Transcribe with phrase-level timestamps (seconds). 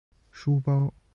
[0.31, 0.91] 书包